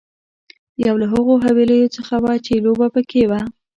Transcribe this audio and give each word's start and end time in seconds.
یو 0.85 0.95
له 1.01 1.07
هغو 1.13 1.33
حويليو 1.43 1.93
څخه 1.97 2.15
وه 2.23 2.33
چې 2.45 2.53
لوبه 2.65 2.87
پکې 2.93 3.23
وه. 3.29 3.41